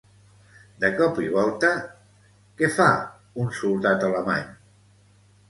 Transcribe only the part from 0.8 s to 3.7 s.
De cop i volta, què fa un